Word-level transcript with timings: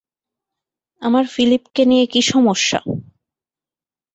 আমার 1.01 1.25
ফিলিপকে 1.27 1.83
নিয়ে 1.85 2.05
কি 2.05 2.21
সমস্যা? 2.31 2.79